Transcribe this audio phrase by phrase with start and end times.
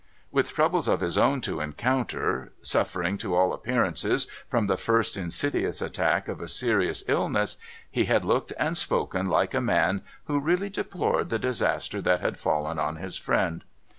[0.31, 4.03] With troubles of his own to encounter, suftering, to all appearance,
[4.47, 9.53] from the first insidious attack of a serious illness, he had looked and spoken like
[9.53, 13.15] a man 534 NO THOROUGHFARE who really deplored the disaster that had fallen on his
[13.17, 13.63] friend.